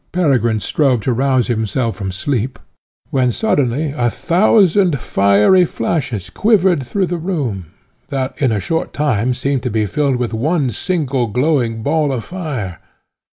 Peregrine 0.11 0.59
strove 0.59 1.01
to 1.01 1.13
rouse 1.13 1.45
himself 1.45 1.95
from 1.95 2.11
sleep, 2.11 2.57
when 3.11 3.31
suddenly 3.31 3.91
a 3.91 4.09
thousand 4.09 4.99
fiery 4.99 5.63
flashes 5.63 6.31
quivered 6.31 6.81
through 6.81 7.05
the 7.05 7.19
room, 7.19 7.67
that 8.07 8.33
in 8.41 8.51
a 8.51 8.59
short 8.59 8.93
time 8.93 9.35
seemed 9.35 9.61
to 9.61 9.69
be 9.69 9.85
filled 9.85 10.17
by 10.17 10.25
one 10.35 10.71
single 10.71 11.27
glowing 11.27 11.83
ball 11.83 12.11
of 12.11 12.23
fire. 12.23 12.79